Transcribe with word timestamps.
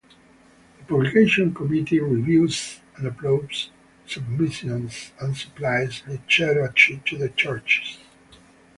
The 0.79 0.83
Publication 0.85 1.53
Committee 1.53 1.99
reviews 1.99 2.79
and 2.95 3.05
approves 3.05 3.69
submissions, 4.07 5.11
and 5.19 5.37
supplies 5.37 6.01
literature 6.07 6.97
to 7.05 7.17
the 7.19 7.29
churches. 7.29 7.99